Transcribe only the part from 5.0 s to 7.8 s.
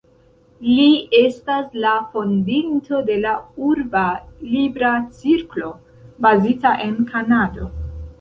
Cirklo, bazita en Kanado.